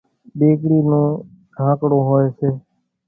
[0.39, 1.05] ۮيڳڙِي نون
[1.55, 2.49] ڍانڪڙون هوئيَ سي۔